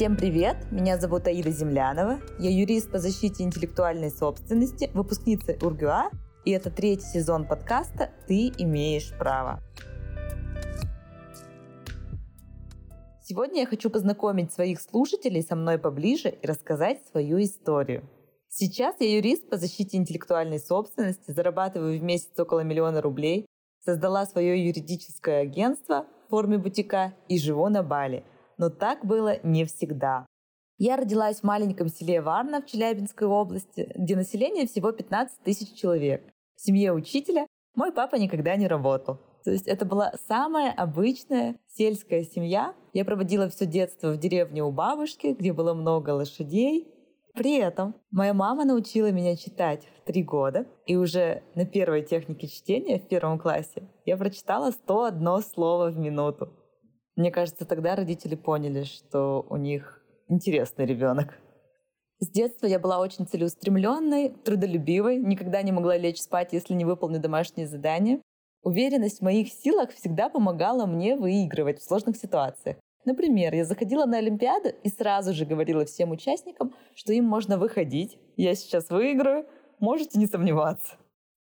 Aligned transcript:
Всем 0.00 0.16
привет! 0.16 0.56
Меня 0.70 0.96
зовут 0.96 1.26
Аида 1.26 1.50
Землянова. 1.50 2.20
Я 2.38 2.48
юрист 2.48 2.90
по 2.90 2.98
защите 2.98 3.44
интеллектуальной 3.44 4.10
собственности, 4.10 4.90
выпускница 4.94 5.58
УрГУА, 5.60 6.08
и 6.46 6.52
это 6.52 6.70
третий 6.70 7.04
сезон 7.04 7.46
подкаста 7.46 8.10
«Ты 8.26 8.50
имеешь 8.56 9.12
право». 9.18 9.60
Сегодня 13.22 13.60
я 13.60 13.66
хочу 13.66 13.90
познакомить 13.90 14.54
своих 14.54 14.80
слушателей 14.80 15.42
со 15.42 15.54
мной 15.54 15.76
поближе 15.76 16.30
и 16.30 16.46
рассказать 16.46 17.06
свою 17.10 17.38
историю. 17.42 18.08
Сейчас 18.48 18.96
я 19.00 19.16
юрист 19.16 19.50
по 19.50 19.58
защите 19.58 19.98
интеллектуальной 19.98 20.60
собственности, 20.60 21.30
зарабатываю 21.30 22.00
в 22.00 22.02
месяц 22.02 22.30
около 22.38 22.60
миллиона 22.60 23.02
рублей, 23.02 23.44
создала 23.84 24.24
свое 24.24 24.66
юридическое 24.66 25.42
агентство 25.42 26.06
в 26.26 26.30
форме 26.30 26.56
бутика 26.56 27.12
и 27.28 27.38
живу 27.38 27.68
на 27.68 27.82
Бали. 27.82 28.24
Но 28.60 28.68
так 28.68 29.06
было 29.06 29.38
не 29.42 29.64
всегда. 29.64 30.26
Я 30.76 30.96
родилась 30.96 31.40
в 31.40 31.44
маленьком 31.44 31.88
селе 31.88 32.20
Варна 32.20 32.60
в 32.60 32.66
Челябинской 32.66 33.26
области, 33.26 33.90
где 33.96 34.14
население 34.14 34.66
всего 34.66 34.92
15 34.92 35.38
тысяч 35.42 35.72
человек. 35.72 36.30
В 36.56 36.60
семье 36.60 36.92
учителя 36.92 37.46
мой 37.74 37.90
папа 37.90 38.16
никогда 38.16 38.56
не 38.56 38.68
работал. 38.68 39.18
То 39.44 39.50
есть 39.50 39.66
это 39.66 39.86
была 39.86 40.12
самая 40.28 40.72
обычная 40.72 41.56
сельская 41.68 42.22
семья. 42.22 42.74
Я 42.92 43.06
проводила 43.06 43.48
все 43.48 43.64
детство 43.64 44.12
в 44.12 44.18
деревне 44.18 44.62
у 44.62 44.70
бабушки, 44.70 45.28
где 45.28 45.54
было 45.54 45.72
много 45.72 46.10
лошадей. 46.10 46.86
При 47.32 47.56
этом 47.56 47.94
моя 48.10 48.34
мама 48.34 48.66
научила 48.66 49.10
меня 49.10 49.36
читать 49.36 49.88
в 49.96 50.06
три 50.06 50.22
года, 50.22 50.66
и 50.84 50.96
уже 50.96 51.44
на 51.54 51.64
первой 51.64 52.02
технике 52.02 52.46
чтения 52.46 52.98
в 52.98 53.08
первом 53.08 53.38
классе 53.38 53.84
я 54.04 54.18
прочитала 54.18 54.70
101 54.70 55.42
слово 55.44 55.90
в 55.90 55.98
минуту. 55.98 56.52
Мне 57.20 57.30
кажется, 57.30 57.66
тогда 57.66 57.96
родители 57.96 58.34
поняли, 58.34 58.84
что 58.84 59.44
у 59.50 59.56
них 59.56 60.02
интересный 60.28 60.86
ребенок. 60.86 61.38
С 62.18 62.30
детства 62.30 62.64
я 62.64 62.78
была 62.78 62.98
очень 62.98 63.26
целеустремленной, 63.26 64.30
трудолюбивой, 64.30 65.18
никогда 65.18 65.60
не 65.60 65.70
могла 65.70 65.98
лечь 65.98 66.22
спать, 66.22 66.54
если 66.54 66.72
не 66.72 66.86
выполню 66.86 67.20
домашние 67.20 67.66
задания. 67.66 68.22
Уверенность 68.62 69.18
в 69.18 69.22
моих 69.22 69.52
силах 69.52 69.90
всегда 69.90 70.30
помогала 70.30 70.86
мне 70.86 71.14
выигрывать 71.14 71.80
в 71.80 71.84
сложных 71.84 72.16
ситуациях. 72.16 72.78
Например, 73.04 73.54
я 73.54 73.66
заходила 73.66 74.06
на 74.06 74.16
Олимпиаду 74.16 74.70
и 74.82 74.88
сразу 74.88 75.34
же 75.34 75.44
говорила 75.44 75.84
всем 75.84 76.12
участникам, 76.12 76.74
что 76.94 77.12
им 77.12 77.26
можно 77.26 77.58
выходить. 77.58 78.16
Я 78.38 78.54
сейчас 78.54 78.88
выиграю, 78.88 79.44
можете 79.78 80.18
не 80.18 80.26
сомневаться. 80.26 80.94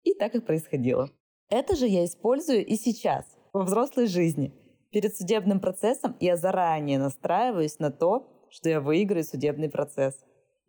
И 0.05 0.14
так 0.14 0.34
и 0.36 0.41
происходило. 0.41 1.11
Это 1.51 1.77
же 1.77 1.86
я 1.86 2.06
использую 2.06 2.64
и 2.64 2.77
сейчас, 2.77 3.27
во 3.53 3.62
взрослой 3.62 4.06
жизни. 4.06 4.55
Перед 4.97 5.14
судебным 5.14 5.61
процессом 5.61 6.16
я 6.20 6.39
заранее 6.39 6.98
настраиваюсь 6.98 7.78
на 7.78 7.91
то, 7.91 8.47
что 8.48 8.70
я 8.70 8.80
выиграю 8.80 9.25
судебный 9.25 9.69
процесс. 9.69 10.19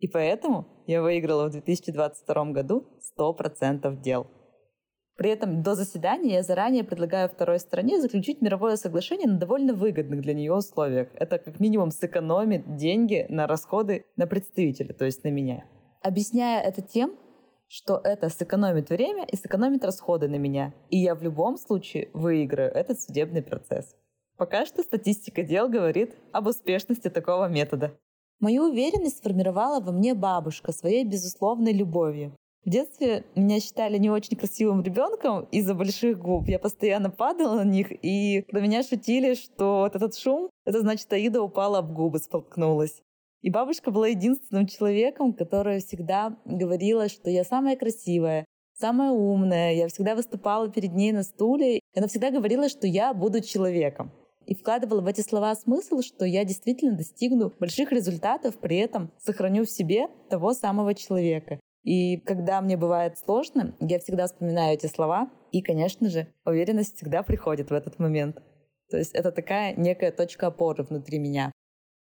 И 0.00 0.06
поэтому 0.06 0.66
я 0.86 1.00
выиграла 1.00 1.48
в 1.48 1.52
2022 1.52 2.44
году 2.52 2.84
100% 3.18 4.02
дел. 4.02 4.26
При 5.16 5.30
этом 5.30 5.62
до 5.62 5.74
заседания 5.74 6.34
я 6.34 6.42
заранее 6.42 6.84
предлагаю 6.84 7.30
второй 7.30 7.58
стороне 7.58 8.02
заключить 8.02 8.42
мировое 8.42 8.76
соглашение 8.76 9.26
на 9.26 9.38
довольно 9.38 9.72
выгодных 9.72 10.20
для 10.20 10.34
нее 10.34 10.52
условиях. 10.52 11.08
Это 11.14 11.38
как 11.38 11.58
минимум 11.58 11.90
сэкономит 11.90 12.76
деньги 12.76 13.24
на 13.30 13.46
расходы 13.46 14.04
на 14.16 14.26
представителя, 14.26 14.92
то 14.92 15.06
есть 15.06 15.24
на 15.24 15.28
меня. 15.28 15.64
Объясняя 16.02 16.60
это 16.60 16.82
тем, 16.82 17.16
что 17.66 17.98
это 18.04 18.28
сэкономит 18.28 18.90
время 18.90 19.24
и 19.24 19.36
сэкономит 19.36 19.86
расходы 19.86 20.28
на 20.28 20.36
меня. 20.36 20.74
И 20.90 20.98
я 20.98 21.14
в 21.14 21.22
любом 21.22 21.56
случае 21.56 22.10
выиграю 22.12 22.70
этот 22.70 23.00
судебный 23.00 23.42
процесс. 23.42 23.96
Пока 24.38 24.64
что 24.66 24.84
статистика 24.84 25.42
дел 25.42 25.68
говорит 25.68 26.14
об 26.30 26.46
успешности 26.46 27.10
такого 27.10 27.48
метода. 27.48 27.98
Мою 28.38 28.70
уверенность 28.70 29.18
сформировала 29.18 29.80
во 29.80 29.90
мне 29.90 30.14
бабушка 30.14 30.70
своей 30.70 31.04
безусловной 31.04 31.72
любовью. 31.72 32.36
В 32.64 32.70
детстве 32.70 33.24
меня 33.34 33.58
считали 33.58 33.98
не 33.98 34.10
очень 34.10 34.36
красивым 34.36 34.82
ребенком 34.82 35.48
из-за 35.50 35.74
больших 35.74 36.20
губ. 36.20 36.46
Я 36.46 36.60
постоянно 36.60 37.10
падала 37.10 37.64
на 37.64 37.68
них, 37.68 37.88
и 37.90 38.42
про 38.42 38.60
меня 38.60 38.84
шутили, 38.84 39.34
что 39.34 39.80
вот 39.80 39.96
этот 39.96 40.16
шум, 40.16 40.50
это 40.64 40.82
значит, 40.82 41.12
Аида 41.12 41.42
упала 41.42 41.78
об 41.78 41.92
губы, 41.92 42.20
столкнулась. 42.20 43.02
И 43.42 43.50
бабушка 43.50 43.90
была 43.90 44.06
единственным 44.06 44.68
человеком, 44.68 45.32
которая 45.32 45.80
всегда 45.80 46.36
говорила, 46.44 47.08
что 47.08 47.28
я 47.28 47.42
самая 47.42 47.74
красивая, 47.76 48.44
самая 48.74 49.10
умная. 49.10 49.74
Я 49.74 49.88
всегда 49.88 50.14
выступала 50.14 50.68
перед 50.68 50.92
ней 50.92 51.10
на 51.10 51.24
стуле. 51.24 51.78
И 51.78 51.80
она 51.96 52.06
всегда 52.06 52.30
говорила, 52.30 52.68
что 52.68 52.86
я 52.86 53.12
буду 53.14 53.40
человеком. 53.40 54.12
И 54.48 54.54
вкладывала 54.54 55.02
в 55.02 55.06
эти 55.06 55.20
слова 55.20 55.54
смысл, 55.54 56.00
что 56.00 56.24
я 56.24 56.42
действительно 56.42 56.96
достигну 56.96 57.52
больших 57.60 57.92
результатов, 57.92 58.58
при 58.58 58.78
этом 58.78 59.12
сохраню 59.18 59.66
в 59.66 59.70
себе 59.70 60.08
того 60.30 60.54
самого 60.54 60.94
человека. 60.94 61.60
И 61.84 62.16
когда 62.16 62.62
мне 62.62 62.78
бывает 62.78 63.18
сложно, 63.18 63.76
я 63.78 63.98
всегда 63.98 64.26
вспоминаю 64.26 64.72
эти 64.72 64.86
слова, 64.86 65.30
и, 65.52 65.60
конечно 65.60 66.08
же, 66.08 66.28
уверенность 66.46 66.96
всегда 66.96 67.22
приходит 67.22 67.68
в 67.68 67.74
этот 67.74 67.98
момент. 67.98 68.42
То 68.88 68.96
есть 68.96 69.12
это 69.12 69.32
такая 69.32 69.74
некая 69.76 70.12
точка 70.12 70.46
опоры 70.46 70.82
внутри 70.82 71.18
меня. 71.18 71.52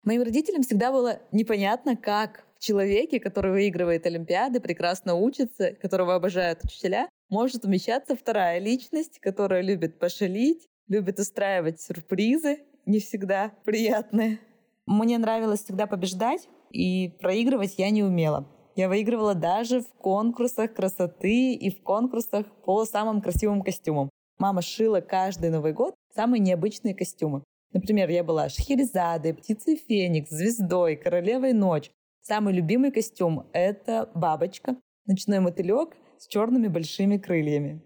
Моим 0.04 0.22
родителям 0.22 0.60
всегда 0.60 0.92
было 0.92 1.20
непонятно, 1.32 1.96
как 1.96 2.44
в 2.58 2.62
человеке, 2.62 3.18
который 3.18 3.52
выигрывает 3.52 4.04
Олимпиады, 4.04 4.60
прекрасно 4.60 5.14
учится, 5.14 5.72
которого 5.72 6.14
обожают 6.14 6.62
учителя, 6.64 7.08
может 7.30 7.64
умещаться 7.64 8.14
вторая 8.14 8.58
личность, 8.58 9.20
которая 9.20 9.62
любит 9.62 9.98
пошалить, 9.98 10.68
любит 10.88 11.18
устраивать 11.18 11.80
сюрпризы, 11.80 12.60
не 12.86 13.00
всегда 13.00 13.52
приятные. 13.64 14.40
Мне 14.86 15.18
нравилось 15.18 15.64
всегда 15.64 15.86
побеждать, 15.86 16.48
и 16.70 17.08
проигрывать 17.20 17.74
я 17.78 17.90
не 17.90 18.02
умела. 18.02 18.48
Я 18.76 18.88
выигрывала 18.88 19.34
даже 19.34 19.80
в 19.80 19.88
конкурсах 19.94 20.74
красоты 20.74 21.54
и 21.54 21.70
в 21.70 21.82
конкурсах 21.82 22.46
по 22.64 22.84
самым 22.84 23.22
красивым 23.22 23.62
костюмам. 23.62 24.10
Мама 24.38 24.60
шила 24.60 25.00
каждый 25.00 25.50
Новый 25.50 25.72
год 25.72 25.94
самые 26.14 26.40
необычные 26.40 26.94
костюмы. 26.94 27.42
Например, 27.72 28.08
я 28.10 28.22
была 28.22 28.48
Шахерезадой, 28.48 29.34
Птицей 29.34 29.76
Феникс, 29.76 30.30
Звездой, 30.30 30.96
Королевой 30.96 31.52
Ночь. 31.52 31.90
Самый 32.22 32.54
любимый 32.54 32.90
костюм— 32.90 33.46
это 33.52 34.10
бабочка, 34.14 34.76
ночной 35.06 35.40
мотылек 35.40 35.96
с 36.18 36.26
черными 36.26 36.68
большими 36.68 37.18
крыльями. 37.18 37.82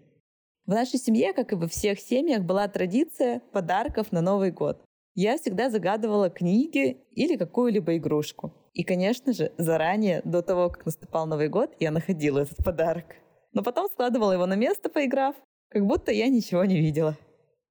В 0.65 0.69
нашей 0.71 0.99
семье, 0.99 1.33
как 1.33 1.51
и 1.51 1.55
во 1.55 1.67
всех 1.67 1.99
семьях, 1.99 2.43
была 2.43 2.67
традиция 2.67 3.41
подарков 3.51 4.11
на 4.11 4.21
Новый 4.21 4.51
год. 4.51 4.83
Я 5.15 5.37
всегда 5.37 5.69
загадывала 5.69 6.29
книги 6.29 6.97
или 7.11 7.35
какую-либо 7.35 7.97
игрушку. 7.97 8.53
И, 8.73 8.83
конечно 8.83 9.33
же, 9.33 9.51
заранее, 9.57 10.21
до 10.23 10.41
того, 10.41 10.69
как 10.69 10.85
наступал 10.85 11.27
Новый 11.27 11.49
год, 11.49 11.75
я 11.79 11.91
находила 11.91 12.39
этот 12.39 12.63
подарок. 12.63 13.05
Но 13.53 13.63
потом 13.63 13.87
складывала 13.89 14.31
его 14.31 14.45
на 14.45 14.55
место, 14.55 14.89
поиграв, 14.89 15.35
как 15.69 15.85
будто 15.85 16.11
я 16.11 16.29
ничего 16.29 16.63
не 16.63 16.79
видела. 16.79 17.17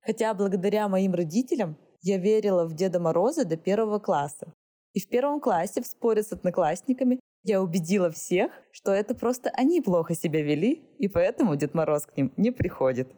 Хотя 0.03 0.35
благодаря 0.35 0.89
моим 0.89 1.15
родителям 1.15 1.77
я 2.03 2.19
верила 2.19 2.67
в 2.67 2.75
Деда 2.75 3.01
Мороза 3.01 3.45
до 3.45 3.57
первого 3.57 3.99
класса. 3.99 4.53
И 4.93 5.01
в 5.01 5.09
первом 5.09 5.41
классе 5.41 5.81
в 5.81 5.87
споре 5.87 6.23
с 6.23 6.33
одноклассниками 6.33 7.21
я 7.43 7.63
убедила 7.63 8.11
всех, 8.11 8.53
что 8.71 8.93
это 8.93 9.15
просто 9.15 9.51
они 9.51 9.81
плохо 9.81 10.15
себя 10.15 10.43
вели, 10.43 10.83
и 10.99 11.09
поэтому 11.09 11.57
Дед 11.57 11.75
Мороз 11.75 12.07
к 12.07 12.17
ним 12.17 12.33
не 12.37 12.51
приходит. 12.51 13.09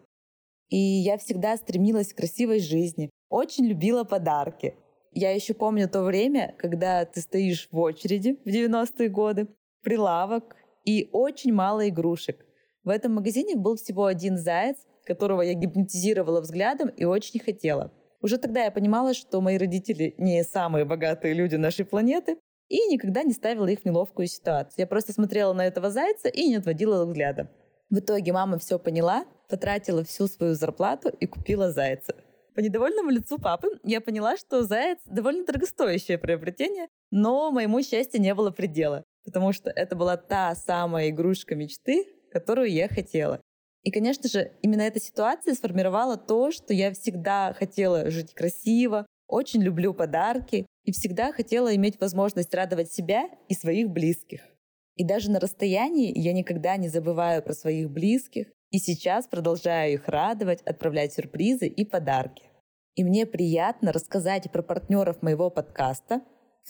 И 0.68 0.76
я 0.76 1.18
всегда 1.18 1.56
стремилась 1.56 2.12
к 2.12 2.16
красивой 2.16 2.60
жизни, 2.60 3.10
очень 3.28 3.66
любила 3.66 4.04
подарки. 4.04 4.74
Я 5.10 5.32
еще 5.32 5.52
помню 5.52 5.88
то 5.88 6.02
время, 6.02 6.54
когда 6.58 7.04
ты 7.04 7.20
стоишь 7.20 7.68
в 7.70 7.78
очереди 7.78 8.38
в 8.44 8.48
90-е 8.48 9.08
годы, 9.08 9.48
прилавок 9.82 10.56
и 10.84 11.08
очень 11.12 11.52
мало 11.52 11.88
игрушек. 11.88 12.44
В 12.84 12.88
этом 12.88 13.14
магазине 13.14 13.56
был 13.56 13.76
всего 13.76 14.06
один 14.06 14.38
заяц, 14.38 14.76
которого 15.04 15.42
я 15.42 15.54
гипнотизировала 15.54 16.40
взглядом 16.40 16.88
и 16.88 17.04
очень 17.04 17.40
хотела. 17.40 17.92
Уже 18.22 18.38
тогда 18.38 18.64
я 18.64 18.70
понимала, 18.70 19.14
что 19.14 19.40
мои 19.40 19.58
родители 19.58 20.14
не 20.16 20.44
самые 20.44 20.84
богатые 20.84 21.34
люди 21.34 21.56
нашей 21.56 21.84
планеты, 21.84 22.38
и 22.72 22.86
никогда 22.88 23.22
не 23.22 23.34
ставила 23.34 23.66
их 23.66 23.80
в 23.80 23.84
неловкую 23.84 24.26
ситуацию. 24.28 24.76
Я 24.78 24.86
просто 24.86 25.12
смотрела 25.12 25.52
на 25.52 25.66
этого 25.66 25.90
зайца 25.90 26.28
и 26.28 26.48
не 26.48 26.56
отводила 26.56 27.04
взгляда. 27.04 27.50
В 27.90 27.98
итоге 27.98 28.32
мама 28.32 28.58
все 28.58 28.78
поняла, 28.78 29.26
потратила 29.50 30.02
всю 30.04 30.26
свою 30.26 30.54
зарплату 30.54 31.10
и 31.10 31.26
купила 31.26 31.70
зайца. 31.70 32.14
По 32.54 32.60
недовольному 32.60 33.10
лицу 33.10 33.38
папы 33.38 33.68
я 33.84 34.00
поняла, 34.00 34.38
что 34.38 34.62
заяц 34.62 34.98
довольно 35.04 35.44
дорогостоящее 35.44 36.16
приобретение, 36.16 36.88
но 37.10 37.50
моему 37.50 37.82
счастью 37.82 38.22
не 38.22 38.34
было 38.34 38.50
предела, 38.50 39.04
потому 39.26 39.52
что 39.52 39.68
это 39.68 39.94
была 39.94 40.16
та 40.16 40.54
самая 40.54 41.10
игрушка 41.10 41.54
мечты, 41.54 42.06
которую 42.30 42.70
я 42.70 42.88
хотела. 42.88 43.42
И, 43.82 43.90
конечно 43.90 44.30
же, 44.30 44.52
именно 44.62 44.82
эта 44.82 44.98
ситуация 44.98 45.52
сформировала 45.54 46.16
то, 46.16 46.52
что 46.52 46.72
я 46.72 46.90
всегда 46.92 47.52
хотела 47.52 48.10
жить 48.10 48.32
красиво, 48.32 49.06
очень 49.32 49.62
люблю 49.62 49.94
подарки 49.94 50.66
и 50.84 50.92
всегда 50.92 51.32
хотела 51.32 51.74
иметь 51.74 51.98
возможность 51.98 52.54
радовать 52.54 52.92
себя 52.92 53.30
и 53.48 53.54
своих 53.54 53.88
близких. 53.88 54.42
И 54.96 55.04
даже 55.04 55.30
на 55.30 55.40
расстоянии 55.40 56.12
я 56.14 56.34
никогда 56.34 56.76
не 56.76 56.88
забываю 56.88 57.42
про 57.42 57.54
своих 57.54 57.90
близких, 57.90 58.48
и 58.70 58.78
сейчас 58.78 59.26
продолжаю 59.26 59.94
их 59.94 60.06
радовать, 60.06 60.60
отправлять 60.62 61.14
сюрпризы 61.14 61.66
и 61.66 61.84
подарки. 61.84 62.44
И 62.94 63.04
мне 63.04 63.24
приятно 63.24 63.90
рассказать 63.90 64.52
про 64.52 64.62
партнеров 64.62 65.22
моего 65.22 65.48
подкаста. 65.48 66.20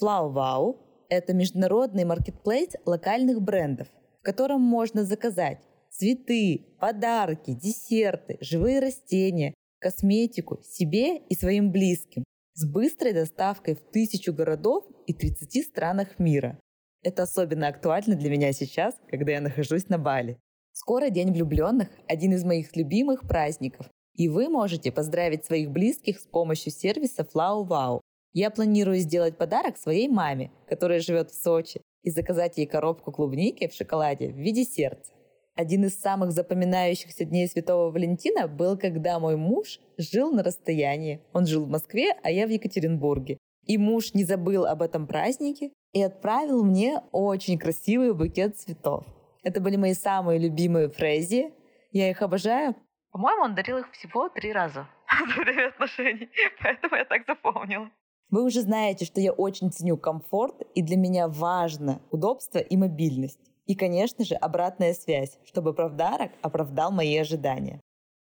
Flow 0.01 0.33
Wow– 0.33 0.77
это 1.09 1.33
международный 1.33 2.05
маркетплейс 2.05 2.75
локальных 2.85 3.41
брендов, 3.41 3.89
в 4.21 4.23
котором 4.23 4.61
можно 4.61 5.03
заказать 5.03 5.59
цветы, 5.89 6.77
подарки, 6.79 7.51
десерты, 7.51 8.37
живые 8.39 8.79
растения, 8.79 9.53
косметику 9.79 10.61
себе 10.63 11.17
и 11.17 11.35
своим 11.35 11.69
близким 11.69 12.23
с 12.53 12.65
быстрой 12.65 13.13
доставкой 13.13 13.75
в 13.75 13.81
тысячу 13.91 14.33
городов 14.33 14.85
и 15.07 15.13
30 15.13 15.65
странах 15.65 16.19
мира. 16.19 16.59
Это 17.01 17.23
особенно 17.23 17.67
актуально 17.67 18.15
для 18.15 18.29
меня 18.29 18.53
сейчас, 18.53 18.95
когда 19.09 19.33
я 19.33 19.41
нахожусь 19.41 19.89
на 19.89 19.97
Бали. 19.97 20.37
Скоро 20.71 21.09
День 21.09 21.33
влюбленных– 21.33 21.89
один 22.07 22.33
из 22.33 22.43
моих 22.43 22.75
любимых 22.75 23.27
праздников, 23.27 23.87
и 24.15 24.29
вы 24.29 24.49
можете 24.49 24.91
поздравить 24.91 25.45
своих 25.45 25.71
близких 25.71 26.19
с 26.19 26.25
помощью 26.25 26.71
сервиса 26.71 27.23
Flow 27.23 27.67
Wow. 27.67 28.01
Я 28.33 28.49
планирую 28.49 28.99
сделать 28.99 29.37
подарок 29.37 29.77
своей 29.77 30.07
маме, 30.07 30.51
которая 30.67 30.99
живет 30.99 31.31
в 31.31 31.35
Сочи, 31.35 31.81
и 32.03 32.09
заказать 32.09 32.57
ей 32.57 32.67
коробку 32.67 33.11
клубники 33.11 33.67
в 33.67 33.73
шоколаде 33.73 34.29
в 34.29 34.37
виде 34.37 34.63
сердца. 34.63 35.11
Один 35.55 35.85
из 35.85 35.99
самых 36.01 36.31
запоминающихся 36.31 37.25
дней 37.25 37.47
Святого 37.47 37.91
Валентина 37.91 38.47
был, 38.47 38.75
когда 38.75 39.19
мой 39.19 39.35
муж 39.35 39.79
жил 39.97 40.31
на 40.31 40.41
расстоянии. 40.41 41.21
Он 41.31 41.45
жил 41.45 41.65
в 41.65 41.69
Москве, 41.69 42.13
а 42.23 42.31
я 42.31 42.47
в 42.47 42.49
Екатеринбурге. 42.49 43.37
И 43.67 43.77
муж 43.77 44.15
не 44.15 44.23
забыл 44.23 44.65
об 44.65 44.81
этом 44.81 45.05
празднике 45.05 45.71
и 45.93 46.01
отправил 46.01 46.63
мне 46.63 47.01
очень 47.11 47.59
красивый 47.59 48.15
букет 48.15 48.57
цветов. 48.57 49.05
Это 49.43 49.61
были 49.61 49.75
мои 49.75 49.93
самые 49.93 50.39
любимые 50.39 50.89
фрези. 50.89 51.53
Я 51.91 52.09
их 52.09 52.23
обожаю. 52.23 52.75
По-моему, 53.11 53.43
он 53.43 53.55
дарил 53.55 53.77
их 53.77 53.91
всего 53.91 54.29
три 54.29 54.51
раза 54.51 54.89
во 55.07 55.43
время 55.43 55.67
отношений, 55.67 56.29
поэтому 56.63 56.95
я 56.95 57.05
так 57.05 57.25
запомнила. 57.27 57.91
Вы 58.31 58.43
уже 58.43 58.61
знаете, 58.61 59.05
что 59.05 59.21
я 59.21 59.31
очень 59.31 59.71
ценю 59.71 59.97
комфорт, 59.97 60.63
и 60.73 60.81
для 60.81 60.97
меня 60.97 61.27
важно 61.27 62.01
удобство 62.09 62.57
и 62.57 62.75
мобильность. 62.75 63.52
И, 63.65 63.75
конечно 63.75 64.25
же, 64.25 64.35
обратная 64.35 64.93
связь, 64.93 65.37
чтобы 65.45 65.73
правдарок 65.73 66.31
оправдал 66.41 66.91
мои 66.91 67.17
ожидания. 67.17 67.79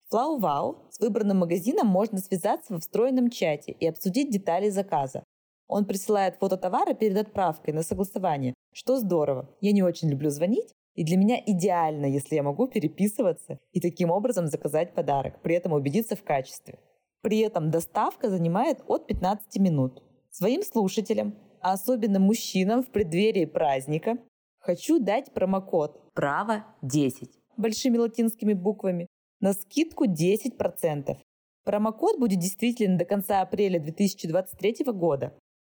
В 0.08 0.14
FlowWow 0.14 0.90
с 0.90 1.00
выбранным 1.00 1.38
магазином 1.38 1.86
можно 1.86 2.18
связаться 2.18 2.74
во 2.74 2.80
встроенном 2.80 3.30
чате 3.30 3.72
и 3.72 3.86
обсудить 3.86 4.30
детали 4.30 4.68
заказа. 4.68 5.24
Он 5.68 5.86
присылает 5.86 6.36
фото 6.36 6.56
товара 6.56 6.94
перед 6.94 7.16
отправкой 7.16 7.72
на 7.72 7.82
согласование, 7.82 8.54
что 8.72 8.98
здорово. 8.98 9.48
Я 9.60 9.72
не 9.72 9.82
очень 9.82 10.10
люблю 10.10 10.30
звонить, 10.30 10.72
и 10.94 11.04
для 11.04 11.16
меня 11.16 11.42
идеально, 11.44 12.06
если 12.06 12.34
я 12.34 12.42
могу 12.42 12.68
переписываться 12.68 13.58
и 13.72 13.80
таким 13.80 14.10
образом 14.10 14.46
заказать 14.46 14.94
подарок, 14.94 15.40
при 15.42 15.54
этом 15.54 15.72
убедиться 15.72 16.14
в 16.14 16.22
качестве. 16.22 16.78
При 17.22 17.38
этом 17.38 17.70
доставка 17.70 18.28
занимает 18.28 18.82
от 18.86 19.06
15 19.06 19.58
минут. 19.58 20.02
Своим 20.30 20.62
слушателям, 20.62 21.34
а 21.60 21.72
особенно 21.72 22.18
мужчинам 22.18 22.82
в 22.82 22.88
преддверии 22.88 23.44
праздника, 23.46 24.18
хочу 24.62 24.98
дать 24.98 25.32
промокод 25.34 26.12
«Право 26.14 26.64
10» 26.82 27.30
большими 27.56 27.98
латинскими 27.98 28.54
буквами 28.54 29.06
на 29.40 29.52
скидку 29.52 30.06
10%. 30.06 31.16
Промокод 31.64 32.18
будет 32.18 32.38
действителен 32.38 32.96
до 32.96 33.04
конца 33.04 33.40
апреля 33.42 33.78
2023 33.78 34.86
года. 34.92 35.36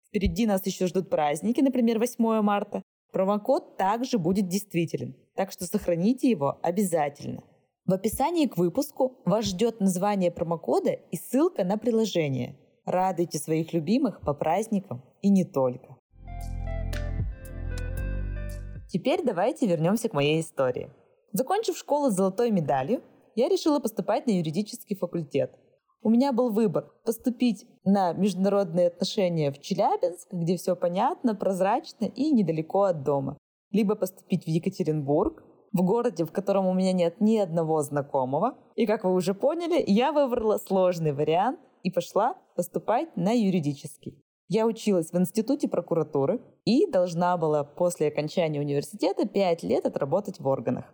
Впереди 0.07 0.45
нас 0.45 0.65
еще 0.65 0.87
ждут 0.87 1.09
праздники, 1.09 1.61
например, 1.61 1.99
8 1.99 2.41
марта. 2.41 2.81
Промокод 3.11 3.77
также 3.77 4.17
будет 4.17 4.47
действителен, 4.47 5.15
так 5.35 5.51
что 5.51 5.65
сохраните 5.65 6.29
его 6.29 6.59
обязательно. 6.61 7.43
В 7.85 7.93
описании 7.93 8.47
к 8.47 8.57
выпуску 8.57 9.21
вас 9.25 9.45
ждет 9.45 9.79
название 9.79 10.31
промокода 10.31 10.91
и 10.91 11.17
ссылка 11.17 11.63
на 11.63 11.77
приложение. 11.77 12.57
Радуйте 12.85 13.39
своих 13.39 13.73
любимых 13.73 14.21
по 14.21 14.33
праздникам 14.33 15.03
и 15.21 15.29
не 15.29 15.43
только. 15.43 15.97
Теперь 18.93 19.23
давайте 19.23 19.65
вернемся 19.65 20.07
к 20.07 20.13
моей 20.13 20.39
истории. 20.39 20.91
Закончив 21.31 21.75
школу 21.75 22.11
с 22.11 22.13
золотой 22.13 22.51
медалью, 22.51 23.01
я 23.33 23.49
решила 23.49 23.79
поступать 23.79 24.27
на 24.27 24.31
юридический 24.31 24.95
факультет. 24.95 25.51
У 26.03 26.11
меня 26.11 26.31
был 26.31 26.51
выбор 26.51 26.91
поступить 27.03 27.65
на 27.83 28.13
международные 28.13 28.89
отношения 28.89 29.51
в 29.51 29.59
Челябинск, 29.59 30.27
где 30.31 30.57
все 30.57 30.75
понятно, 30.75 31.33
прозрачно 31.33 32.05
и 32.05 32.31
недалеко 32.31 32.83
от 32.83 33.01
дома. 33.01 33.39
Либо 33.71 33.95
поступить 33.95 34.43
в 34.43 34.47
Екатеринбург, 34.47 35.43
в 35.71 35.81
городе, 35.81 36.23
в 36.23 36.31
котором 36.31 36.67
у 36.67 36.73
меня 36.75 36.93
нет 36.93 37.19
ни 37.19 37.37
одного 37.37 37.81
знакомого. 37.81 38.59
И, 38.75 38.85
как 38.85 39.05
вы 39.05 39.15
уже 39.15 39.33
поняли, 39.33 39.83
я 39.87 40.11
выбрала 40.11 40.59
сложный 40.59 41.13
вариант 41.13 41.59
и 41.81 41.89
пошла 41.89 42.35
поступать 42.55 43.17
на 43.17 43.31
юридический. 43.31 44.22
Я 44.55 44.67
училась 44.67 45.11
в 45.11 45.17
институте 45.17 45.67
прокуратуры 45.67 46.39
и 46.63 46.85
должна 46.85 47.37
была 47.37 47.63
после 47.63 48.09
окончания 48.09 48.59
университета 48.59 49.27
5 49.27 49.63
лет 49.63 49.87
отработать 49.87 50.39
в 50.39 50.47
органах. 50.47 50.93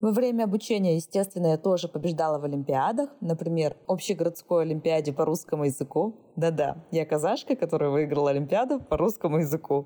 Во 0.00 0.10
время 0.10 0.44
обучения, 0.44 0.96
естественно, 0.96 1.48
я 1.48 1.58
тоже 1.58 1.86
побеждала 1.86 2.38
в 2.38 2.44
олимпиадах. 2.44 3.10
Например, 3.20 3.76
общегородской 3.88 4.62
олимпиаде 4.62 5.12
по 5.12 5.26
русскому 5.26 5.64
языку. 5.64 6.14
Да-да, 6.36 6.78
я 6.92 7.04
казашка, 7.04 7.56
которая 7.56 7.90
выиграла 7.90 8.30
олимпиаду 8.30 8.80
по 8.80 8.96
русскому 8.96 9.40
языку. 9.40 9.84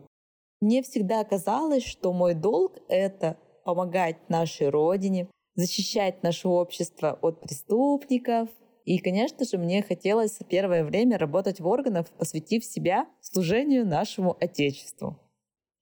Мне 0.60 0.84
всегда 0.84 1.24
казалось, 1.24 1.84
что 1.84 2.12
мой 2.12 2.34
долг— 2.34 2.76
это 2.88 3.36
помогать 3.64 4.18
нашей 4.28 4.68
родине, 4.68 5.28
защищать 5.56 6.22
наше 6.22 6.46
общество 6.46 7.18
от 7.20 7.40
преступников. 7.40 8.48
И, 8.88 8.96
конечно 9.00 9.44
же, 9.44 9.58
мне 9.58 9.82
хотелось 9.82 10.38
первое 10.48 10.82
время 10.82 11.18
работать 11.18 11.60
в 11.60 11.66
органах, 11.66 12.06
посвятив 12.08 12.64
себя 12.64 13.06
служению 13.20 13.86
нашему 13.86 14.34
Отечеству. 14.40 15.18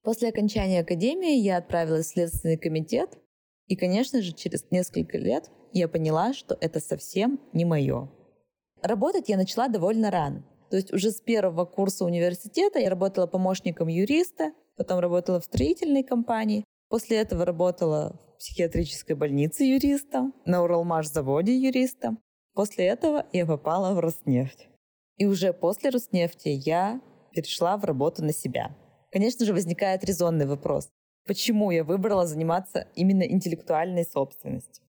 После 0.03 0.29
окончания 0.29 0.81
академии 0.81 1.37
я 1.37 1.59
отправилась 1.59 2.07
в 2.07 2.15
Следственный 2.15 2.57
комитет, 2.57 3.17
и, 3.69 3.77
конечно 3.77 4.23
же, 4.23 4.33
через 4.33 4.69
несколько 4.73 5.19
лет 5.19 5.53
я 5.73 5.87
поняла, 5.87 6.33
что 6.33 6.59
это 6.61 6.81
совсем 6.81 7.39
не 7.53 7.65
мое. 7.65 8.11
Работать 8.83 9.29
я 9.29 9.37
начала 9.37 9.69
довольно 9.69 10.11
рано. 10.11 10.45
То 10.71 10.77
есть 10.77 10.93
уже 10.93 11.13
с 11.13 11.21
первого 11.21 11.65
курса 11.65 12.05
университета 12.05 12.81
я 12.81 12.91
работала 12.91 13.29
помощником 13.29 13.87
юриста, 13.87 14.51
потом 14.77 14.99
работала 14.99 15.41
в 15.41 15.45
строительной 15.45 16.03
компании, 16.03 16.65
после 16.89 17.19
этого 17.19 17.45
работала 17.45 18.21
в 18.35 18.39
психиатрической 18.41 19.15
больнице 19.15 19.63
юристом, 19.63 20.35
на 20.45 20.65
Уралмаш 20.65 21.07
заводе 21.07 21.57
юристом. 21.57 22.19
После 22.57 22.87
этого 22.87 23.25
я 23.33 23.47
попала 23.47 23.95
в 23.95 24.01
Роснефть. 24.01 24.67
И 25.19 25.27
уже 25.27 25.53
после 25.53 25.91
Роснефти 25.91 26.49
я 26.49 27.01
перешла 27.33 27.77
в 27.77 27.85
работу 27.85 28.25
на 28.25 28.33
себя. 28.33 28.75
Конечно 29.13 29.47
же, 29.47 29.53
возникает 29.53 30.03
резонный 30.03 30.47
вопрос 30.47 30.89
почему 31.27 31.71
я 31.71 31.85
выбрала 31.85 32.27
заниматься 32.27 32.87
именно 32.95 33.23
интеллектуальной 33.23 34.05
собственностью. 34.05 34.85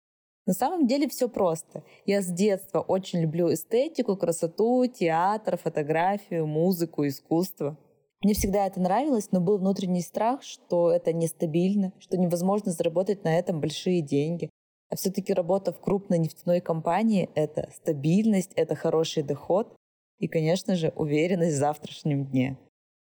На 0.46 0.54
самом 0.54 0.88
деле 0.88 1.08
все 1.08 1.30
просто. 1.30 1.84
Я 2.06 2.22
с 2.22 2.28
детства 2.28 2.82
очень 2.82 3.22
люблю 3.22 3.54
эстетику, 3.54 4.18
красоту, 4.18 4.86
театр, 4.88 5.58
фотографию, 5.58 6.46
музыку, 6.46 7.08
искусство. 7.08 7.78
Мне 8.22 8.34
всегда 8.34 8.68
это 8.68 8.82
нравилось, 8.82 9.30
но 9.32 9.40
был 9.40 9.58
внутренний 9.58 10.02
страх, 10.02 10.44
что 10.44 10.92
это 10.92 11.14
нестабильно, 11.14 11.94
что 12.00 12.18
невозможно 12.18 12.72
заработать 12.72 13.24
на 13.24 13.38
этом 13.38 13.62
большие 13.62 14.02
деньги. 14.02 14.50
А 14.94 14.96
все-таки 14.96 15.34
работа 15.34 15.74
в 15.74 15.80
крупной 15.80 16.20
нефтяной 16.20 16.62
компании— 16.62 17.32
это 17.34 17.68
стабильность, 17.76 18.52
это 18.56 18.76
хороший 18.76 19.24
доход 19.24 19.76
и, 20.20 20.28
конечно 20.28 20.76
же, 20.76 20.94
уверенность 20.96 21.56
в 21.56 21.58
завтрашнем 21.58 22.28
дне. 22.28 22.60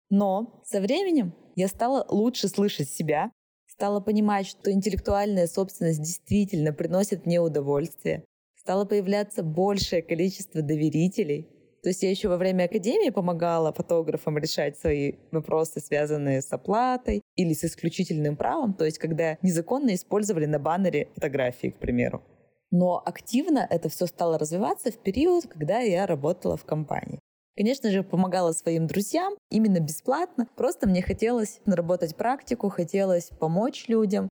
Но 0.09 0.61
со 0.65 0.81
временем 0.81 1.33
я 1.55 1.69
стала 1.69 2.05
лучше 2.09 2.49
слышать 2.49 2.89
себя, 2.89 3.31
стала 3.65 4.01
понимать, 4.01 4.45
что 4.45 4.73
интеллектуальная 4.73 5.47
собственность 5.47 6.01
действительно 6.01 6.73
приносит 6.73 7.25
мне 7.25 7.39
удовольствие, 7.39 8.25
стало 8.57 8.83
появляться 8.83 9.41
большее 9.41 10.01
количество 10.01 10.61
доверителей. 10.61 11.47
То 11.89 11.91
есть 11.91 12.03
я 12.03 12.11
еще 12.11 12.29
во 12.29 12.37
время 12.37 12.65
академии 12.65 13.09
помогала 13.09 13.73
фотографам 13.73 14.37
решать 14.37 14.77
свои 14.77 15.13
вопросы, 15.31 15.79
связанные 15.79 16.43
с 16.43 16.53
оплатой 16.53 17.23
или 17.35 17.53
с 17.53 17.63
исключительным 17.63 18.37
правом, 18.37 18.75
то 18.75 18.85
есть 18.85 18.99
когда 18.99 19.39
незаконно 19.41 19.95
использовали 19.95 20.45
на 20.45 20.59
баннере 20.59 21.07
фотографии, 21.15 21.69
к 21.69 21.79
примеру. 21.79 22.21
Но 22.69 23.01
активно 23.03 23.65
это 23.67 23.89
все 23.89 24.05
стало 24.05 24.37
развиваться 24.37 24.91
в 24.91 24.99
период, 24.99 25.47
когда 25.47 25.79
я 25.79 26.05
работала 26.05 26.57
в 26.57 26.63
компании. 26.63 27.17
Конечно 27.57 27.89
же, 27.89 28.03
помогала 28.03 28.51
своим 28.51 28.85
друзьям 28.85 29.33
именно 29.49 29.79
бесплатно. 29.79 30.47
Просто 30.55 30.87
мне 30.87 31.01
хотелось 31.01 31.59
наработать 31.65 32.15
практику, 32.15 32.69
хотелось 32.69 33.31
помочь 33.39 33.87
людям. 33.87 34.29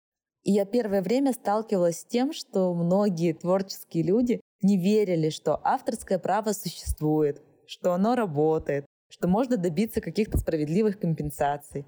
И 0.51 0.53
я 0.53 0.65
первое 0.65 1.01
время 1.01 1.33
сталкивалась 1.33 2.01
с 2.01 2.05
тем, 2.05 2.33
что 2.33 2.75
многие 2.75 3.35
творческие 3.35 4.03
люди 4.03 4.41
не 4.63 4.79
верили, 4.79 5.31
что 5.31 5.61
авторское 5.63 6.19
право 6.19 6.51
существует, 6.51 7.41
что 7.69 7.93
оно 7.93 8.17
работает, 8.17 8.85
что 9.09 9.29
можно 9.29 9.57
добиться 9.57 10.01
каких-то 10.01 10.39
справедливых 10.39 10.99
компенсаций. 10.99 11.87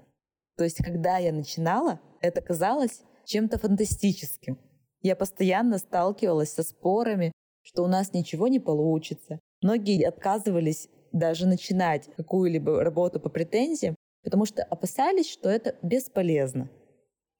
То 0.55 0.63
есть, 0.63 0.77
когда 0.77 1.17
я 1.17 1.33
начинала, 1.33 1.99
это 2.21 2.39
казалось 2.39 3.01
чем-то 3.25 3.59
фантастическим. 3.59 4.57
Я 5.01 5.17
постоянно 5.17 5.77
сталкивалась 5.77 6.53
со 6.53 6.63
спорами, 6.63 7.33
что 7.63 7.83
у 7.83 7.87
нас 7.87 8.13
ничего 8.13 8.47
не 8.47 8.61
получится. 8.61 9.41
Многие 9.61 10.07
отказывались 10.07 10.87
даже 11.11 11.47
начинать 11.47 12.09
какую-либо 12.15 12.81
работу 12.81 13.19
по 13.19 13.27
претензиям, 13.27 13.95
потому 14.23 14.45
что 14.45 14.63
опасались, 14.63 15.29
что 15.29 15.49
это 15.49 15.75
бесполезно. 15.81 16.69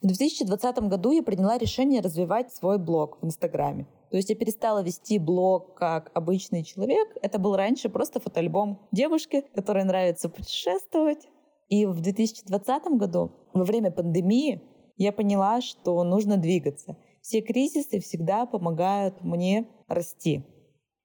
В 0.04 0.08
2020 0.08 0.80
году 0.90 1.12
я 1.12 1.24
приняла 1.24 1.58
решение 1.58 2.02
развивать 2.02 2.52
свой 2.52 2.78
блог 2.78 3.20
в 3.22 3.26
Инстаграме. 3.26 3.88
То 4.12 4.18
есть 4.18 4.30
я 4.30 4.36
перестала 4.36 4.84
вести 4.84 5.18
блог 5.18 5.76
как 5.76 6.12
обычный 6.14 6.66
человек. 6.66 7.08
Это 7.22 7.40
был 7.40 7.56
раньше 7.56 7.88
просто 7.88 8.20
фотоальбом 8.20 8.82
девушки, 8.92 9.46
которой 9.56 9.86
нравится 9.86 10.28
путешествовать. 10.28 11.30
И 11.70 11.86
в 11.86 12.02
2020 12.02 12.84
году, 12.98 13.32
во 13.54 13.64
время 13.64 13.92
пандемии, 13.92 14.62
я 14.98 15.14
поняла, 15.14 15.62
что 15.62 16.04
нужно 16.04 16.36
двигаться. 16.36 16.98
Все 17.22 17.40
кризисы 17.40 18.02
всегда 18.02 18.46
помогают 18.46 19.24
мне 19.24 19.70
расти. 19.88 20.44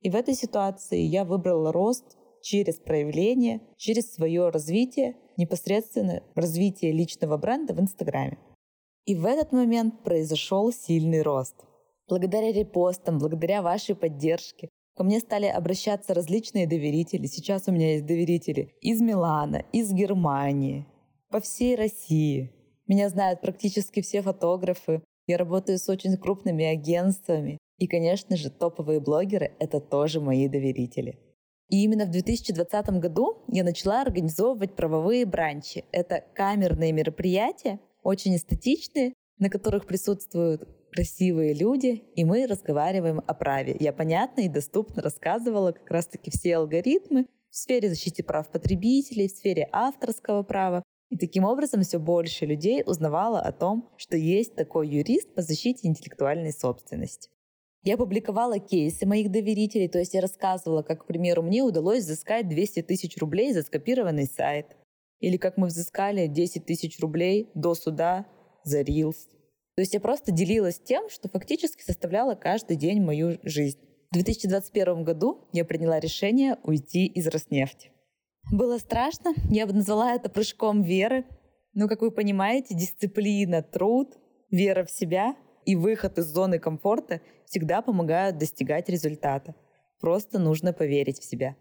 И 0.00 0.10
в 0.10 0.16
этой 0.16 0.34
ситуации 0.34 1.02
я 1.02 1.24
выбрала 1.24 1.70
рост 1.70 2.16
через 2.42 2.80
проявление, 2.80 3.60
через 3.76 4.12
свое 4.12 4.48
развитие, 4.48 5.14
непосредственно 5.36 6.24
развитие 6.34 6.90
личного 6.90 7.36
бренда 7.36 7.74
в 7.74 7.80
Инстаграме. 7.80 8.38
И 9.08 9.14
в 9.14 9.24
этот 9.24 9.52
момент 9.52 10.02
произошел 10.02 10.70
сильный 10.70 11.22
рост. 11.22 11.54
Благодаря 12.10 12.52
репостам, 12.52 13.18
благодаря 13.18 13.62
вашей 13.62 13.94
поддержке, 13.94 14.68
ко 14.94 15.02
мне 15.02 15.20
стали 15.20 15.46
обращаться 15.46 16.12
различные 16.12 16.66
доверители. 16.66 17.26
Сейчас 17.26 17.68
у 17.68 17.72
меня 17.72 17.92
есть 17.92 18.04
доверители 18.04 18.74
из 18.82 19.00
Милана, 19.00 19.64
из 19.72 19.94
Германии, 19.94 20.86
по 21.30 21.40
всей 21.40 21.74
России. 21.74 22.52
Меня 22.86 23.08
знают 23.08 23.40
практически 23.40 24.02
все 24.02 24.20
фотографы. 24.20 25.02
Я 25.26 25.38
работаю 25.38 25.78
с 25.78 25.88
очень 25.88 26.14
крупными 26.18 26.66
агентствами. 26.66 27.56
И, 27.78 27.86
конечно 27.86 28.36
же, 28.36 28.50
топовые 28.50 29.00
блогеры— 29.00 29.56
это 29.58 29.80
тоже 29.80 30.20
мои 30.20 30.48
доверители. 30.48 31.18
И 31.70 31.82
именно 31.82 32.04
в 32.04 32.10
2020 32.10 32.90
году 33.00 33.42
я 33.48 33.64
начала 33.64 34.02
организовывать 34.02 34.76
правовые 34.76 35.24
бранчи. 35.24 35.86
Это 35.92 36.22
камерные 36.34 36.92
мероприятия, 36.92 37.78
очень 38.08 38.36
эстетичные, 38.36 39.12
на 39.38 39.50
которых 39.50 39.86
присутствуют 39.86 40.66
красивые 40.90 41.52
люди, 41.52 42.02
и 42.16 42.24
мы 42.24 42.46
разговариваем 42.46 43.20
о 43.26 43.34
праве. 43.34 43.76
Я 43.78 43.92
понятно 43.92 44.40
и 44.40 44.48
доступно 44.48 45.02
рассказывала 45.02 45.72
как 45.72 45.90
раз-таки 45.90 46.30
все 46.30 46.56
алгоритмы 46.56 47.26
в 47.50 47.56
сфере 47.56 47.90
защиты 47.90 48.22
прав 48.22 48.48
потребителей, 48.50 49.28
в 49.28 49.32
сфере 49.32 49.68
авторского 49.72 50.42
права. 50.42 50.82
И 51.10 51.18
таким 51.18 51.44
образом 51.44 51.82
все 51.82 51.98
больше 51.98 52.46
людей 52.46 52.82
узнавало 52.84 53.40
о 53.40 53.52
том, 53.52 53.90
что 53.98 54.16
есть 54.16 54.54
такой 54.54 54.88
юрист 54.88 55.34
по 55.34 55.42
защите 55.42 55.86
интеллектуальной 55.86 56.52
собственности. 56.52 57.28
Я 57.82 57.98
публиковала 57.98 58.58
кейсы 58.58 59.04
моих 59.06 59.30
доверителей, 59.30 59.88
то 59.88 59.98
есть 59.98 60.14
я 60.14 60.22
рассказывала, 60.22 60.82
как, 60.82 61.02
к 61.02 61.06
примеру, 61.06 61.42
мне 61.42 61.62
удалось 61.62 62.04
взыскать 62.04 62.48
200 62.48 62.82
тысяч 62.82 63.18
рублей 63.18 63.52
за 63.52 63.62
скопированный 63.62 64.26
сайт. 64.26 64.77
Или 65.20 65.36
как 65.36 65.56
мы 65.56 65.68
взыскали 65.68 66.26
10 66.26 66.66
тысяч 66.66 67.00
рублей 67.00 67.50
до 67.54 67.74
суда 67.74 68.26
за 68.64 68.82
Reels. 68.82 69.16
То 69.74 69.80
есть 69.82 69.94
я 69.94 70.00
просто 70.00 70.32
делилась 70.32 70.80
тем, 70.80 71.08
что 71.08 71.28
фактически 71.28 71.82
составляло 71.82 72.34
каждый 72.34 72.76
день 72.76 73.00
мою 73.00 73.38
жизнь. 73.42 73.78
В 74.10 74.14
2021 74.14 75.04
году 75.04 75.48
я 75.52 75.64
приняла 75.64 76.00
решение 76.00 76.56
уйти 76.64 77.06
из 77.06 77.26
Роснефти. 77.26 77.92
Было 78.50 78.78
страшно, 78.78 79.34
я 79.50 79.66
бы 79.66 79.74
назвала 79.74 80.14
это 80.14 80.30
прыжком 80.30 80.82
веры. 80.82 81.26
Но, 81.74 81.86
как 81.86 82.00
вы 82.00 82.10
понимаете, 82.10 82.74
дисциплина, 82.74 83.62
труд, 83.62 84.16
вера 84.50 84.84
в 84.84 84.90
себя 84.90 85.36
и 85.64 85.76
выход 85.76 86.18
из 86.18 86.24
зоны 86.24 86.58
комфорта 86.58 87.20
всегда 87.44 87.82
помогают 87.82 88.38
достигать 88.38 88.88
результата. 88.88 89.54
Просто 90.00 90.38
нужно 90.38 90.72
поверить 90.72 91.18
в 91.18 91.24
себя. 91.24 91.56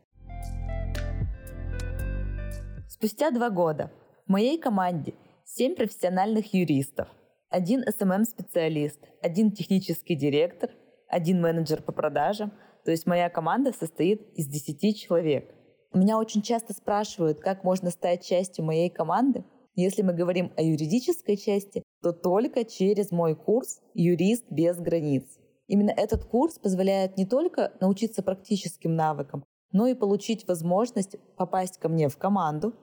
Спустя 2.97 3.29
два 3.29 3.51
года 3.51 3.91
в 4.25 4.31
моей 4.31 4.57
команде 4.57 5.13
семь 5.45 5.75
профессиональных 5.75 6.55
юристов, 6.55 7.07
один 7.47 7.83
SMM-специалист, 7.83 8.97
один 9.21 9.51
технический 9.51 10.15
директор, 10.15 10.71
один 11.07 11.39
менеджер 11.39 11.83
по 11.83 11.91
продажам. 11.91 12.51
То 12.85 12.89
есть 12.89 13.05
моя 13.05 13.29
команда 13.29 13.71
состоит 13.71 14.27
из 14.33 14.47
10 14.47 14.99
человек. 14.99 15.53
Меня 15.93 16.17
очень 16.17 16.41
часто 16.41 16.73
спрашивают, 16.73 17.39
как 17.39 17.63
можно 17.63 17.91
стать 17.91 18.25
частью 18.25 18.65
моей 18.65 18.89
команды. 18.89 19.45
Если 19.75 20.01
мы 20.01 20.13
говорим 20.13 20.51
о 20.57 20.63
юридической 20.63 21.37
части, 21.37 21.83
то 22.01 22.13
только 22.13 22.65
через 22.65 23.11
мой 23.11 23.35
курс 23.35 23.79
«Юрист 23.93 24.45
без 24.49 24.79
границ». 24.79 25.23
Именно 25.67 25.91
этот 25.91 26.25
курс 26.25 26.57
позволяет 26.57 27.15
не 27.15 27.27
только 27.27 27.73
научиться 27.79 28.23
практическим 28.23 28.95
навыкам, 28.95 29.43
но 29.71 29.85
и 29.85 29.93
получить 29.93 30.47
возможность 30.47 31.17
попасть 31.35 31.77
ко 31.77 31.89
мне 31.89 32.09
в 32.09 32.17
команду, 32.17 32.73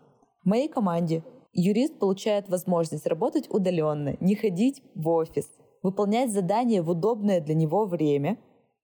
в 0.44 0.46
моей 0.46 0.68
команде 0.68 1.24
юрист 1.52 1.98
получает 1.98 2.48
возможность 2.48 3.06
работать 3.06 3.48
удаленно, 3.48 4.16
не 4.20 4.34
ходить 4.34 4.82
в 4.94 5.08
офис, 5.08 5.48
выполнять 5.82 6.30
задания 6.32 6.82
в 6.82 6.90
удобное 6.90 7.40
для 7.40 7.54
него 7.54 7.86
время, 7.86 8.38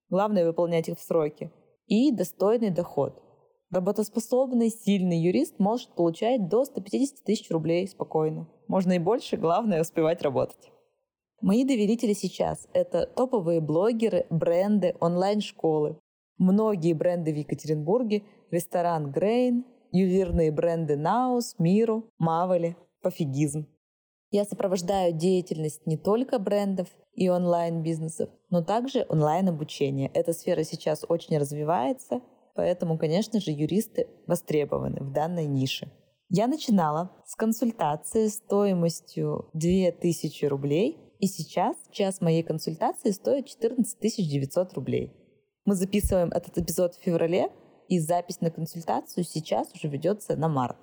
главное 0.08 0.46
выполнять 0.46 0.88
их 0.88 0.98
в 0.98 1.02
сроки, 1.02 1.52
и 1.86 2.12
достойный 2.12 2.70
доход. 2.70 3.22
Работоспособный, 3.70 4.70
сильный 4.70 5.18
юрист 5.18 5.58
может 5.58 5.94
получать 5.94 6.48
до 6.48 6.64
150 6.64 7.24
тысяч 7.24 7.50
рублей 7.50 7.86
спокойно. 7.86 8.48
Можно 8.66 8.94
и 8.94 8.98
больше, 8.98 9.36
главное 9.36 9.82
успевать 9.82 10.22
работать. 10.22 10.72
Мои 11.40 11.64
доверители 11.64 12.12
сейчас— 12.12 12.68
это 12.72 13.06
топовые 13.06 13.60
блогеры, 13.60 14.26
бренды, 14.30 14.96
онлайн-школы. 15.00 15.98
Многие 16.38 16.94
бренды 16.94 17.32
в 17.32 17.36
Екатеринбурге, 17.36 18.24
ресторан 18.50 19.10
Грейн, 19.10 19.64
ювелирные 19.92 20.50
бренды 20.50 20.96
Наус, 20.96 21.56
Миру, 21.58 22.10
Мавели, 22.18 22.76
Пофигизм. 23.02 23.66
Я 24.30 24.44
сопровождаю 24.44 25.12
деятельность 25.12 25.86
не 25.86 25.96
только 25.96 26.38
брендов 26.38 26.88
и 27.14 27.28
онлайн-бизнесов, 27.28 28.30
но 28.48 28.62
также 28.62 29.04
онлайн-обучение. 29.08 30.10
Эта 30.14 30.32
сфера 30.32 30.62
сейчас 30.62 31.04
очень 31.08 31.36
развивается, 31.36 32.20
поэтому, 32.54 32.96
конечно 32.96 33.40
же, 33.40 33.50
юристы 33.50 34.06
востребованы 34.26 35.02
в 35.02 35.12
данной 35.12 35.46
нише. 35.46 35.90
Я 36.28 36.46
начинала 36.46 37.10
с 37.26 37.34
консультации 37.34 38.28
стоимостью 38.28 39.50
2000 39.54 40.44
рублей, 40.44 40.96
и 41.18 41.26
сейчас 41.26 41.76
час 41.90 42.20
моей 42.20 42.44
консультации 42.44 43.10
стоит 43.10 43.46
14 43.46 43.98
900 44.00 44.72
рублей. 44.74 45.12
Мы 45.64 45.74
записываем 45.74 46.28
этот 46.28 46.56
эпизод 46.56 46.94
в 46.94 47.02
феврале, 47.02 47.50
и 47.90 47.98
запись 47.98 48.40
на 48.40 48.52
консультацию 48.52 49.24
сейчас 49.24 49.74
уже 49.74 49.88
ведется 49.88 50.36
на 50.36 50.48
март. 50.48 50.78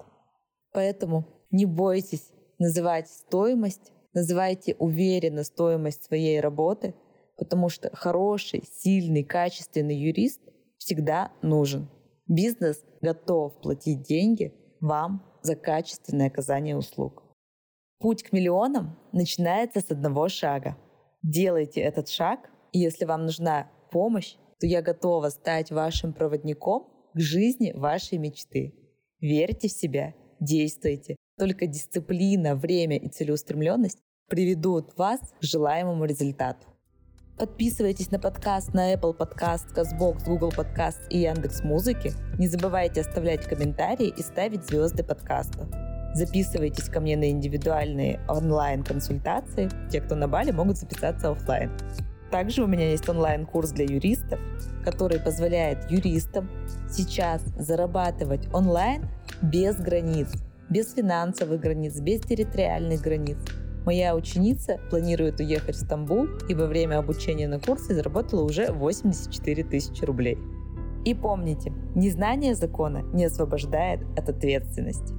Поэтому 0.73 1.25
не 1.51 1.65
бойтесь 1.65 2.33
называть 2.59 3.07
стоимость, 3.07 3.93
называйте 4.13 4.75
уверенно 4.77 5.45
стоимость 5.45 6.03
своей 6.03 6.41
работы, 6.41 6.95
потому 7.37 7.69
что 7.69 7.95
хороший, 7.95 8.61
сильный, 8.69 9.23
качественный 9.23 9.95
юрист 9.95 10.41
всегда 10.77 11.31
нужен. 11.41 11.87
Бизнес 12.27 12.83
готов 12.99 13.61
платить 13.61 14.01
деньги 14.01 14.53
вам 14.81 15.23
за 15.43 15.55
качественное 15.55 16.27
оказание 16.27 16.75
услуг. 16.75 17.23
Путь 17.99 18.23
к 18.23 18.33
миллионам 18.33 18.99
начинается 19.13 19.79
с 19.79 19.89
одного 19.89 20.27
шага. 20.27 20.77
Делайте 21.23 21.79
этот 21.79 22.09
шаг, 22.09 22.49
и 22.73 22.79
если 22.79 23.05
вам 23.05 23.23
нужна 23.23 23.71
помощь, 23.91 24.35
то 24.59 24.67
я 24.67 24.81
готова 24.81 25.29
стать 25.29 25.71
вашим 25.71 26.11
проводником 26.11 26.96
к 27.13 27.19
жизни 27.19 27.71
вашей 27.75 28.17
мечты. 28.17 28.73
Верьте 29.19 29.67
в 29.67 29.71
себя, 29.71 30.13
действуйте. 30.39 31.15
Только 31.37 31.67
дисциплина, 31.67 32.55
время 32.55 32.97
и 32.97 33.09
целеустремленность 33.09 33.99
приведут 34.27 34.97
вас 34.97 35.19
к 35.39 35.43
желаемому 35.43 36.05
результату. 36.05 36.67
Подписывайтесь 37.37 38.09
на 38.09 38.17
подкаст 38.17 38.73
на 38.73 38.93
Apple 38.95 39.15
Podcast, 39.15 39.73
CastBox, 39.75 40.25
Google 40.25 40.49
Podcast 40.49 41.07
и 41.11 41.19
Яндекс 41.19 41.63
Музыки. 41.63 42.11
Не 42.39 42.47
забывайте 42.47 43.01
оставлять 43.01 43.45
комментарии 43.45 44.11
и 44.17 44.21
ставить 44.23 44.65
звезды 44.65 45.03
подкаста. 45.03 45.69
Записывайтесь 46.15 46.89
ко 46.89 46.99
мне 46.99 47.15
на 47.15 47.29
индивидуальные 47.29 48.19
онлайн-консультации. 48.27 49.69
Те, 49.91 50.01
кто 50.01 50.15
на 50.15 50.27
Бали, 50.27 50.49
могут 50.49 50.77
записаться 50.77 51.29
офлайн. 51.29 51.71
Также 52.31 52.63
у 52.63 52.67
меня 52.67 52.89
есть 52.89 53.07
онлайн-курс 53.07 53.71
для 53.71 53.85
юристов, 53.85 54.39
который 54.83 55.19
позволяет 55.19 55.89
юристам 55.89 56.49
сейчас 56.89 57.41
зарабатывать 57.57 58.47
онлайн 58.53 59.07
без 59.41 59.77
границ, 59.77 60.29
без 60.69 60.93
финансовых 60.93 61.59
границ, 61.61 61.99
без 61.99 62.21
территориальных 62.21 63.01
границ. 63.01 63.37
Моя 63.85 64.15
ученица 64.15 64.79
планирует 64.89 65.39
уехать 65.39 65.75
в 65.75 65.79
Стамбул 65.79 66.27
и 66.49 66.53
во 66.53 66.65
время 66.65 66.99
обучения 66.99 67.47
на 67.47 67.59
курсе 67.59 67.95
заработала 67.95 68.43
уже 68.43 68.71
84 68.71 69.63
тысячи 69.63 70.03
рублей. 70.03 70.37
И 71.05 71.13
помните, 71.13 71.71
незнание 71.95 72.53
закона 72.53 73.03
не 73.13 73.23
освобождает 73.23 74.01
от 74.17 74.27
ответственности. 74.27 75.13